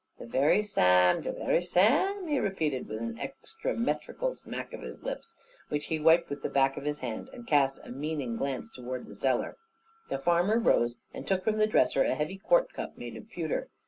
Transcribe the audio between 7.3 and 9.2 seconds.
and cast a meaning glance towards the